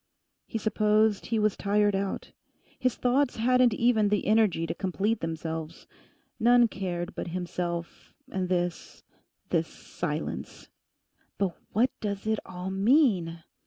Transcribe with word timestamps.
He 0.47 0.57
supposed 0.57 1.27
he 1.27 1.37
was 1.37 1.55
tired 1.55 1.95
out. 1.95 2.31
His 2.79 2.95
thoughts 2.95 3.35
hadn't 3.35 3.75
even 3.75 4.09
the 4.09 4.25
energy 4.25 4.65
to 4.65 4.73
complete 4.73 5.19
themselves. 5.19 5.85
None 6.39 6.67
cared 6.69 7.13
but 7.13 7.27
himself 7.27 8.15
and 8.31 8.49
this—this 8.49 9.67
Silence. 9.67 10.69
'But 11.37 11.55
what 11.73 11.91
does 11.99 12.25
it 12.25 12.39
all 12.47 12.71
mean? 12.71 13.43